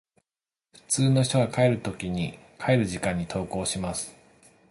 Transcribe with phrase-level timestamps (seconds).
[0.73, 4.17] 普通の人が帰る時間に登校します。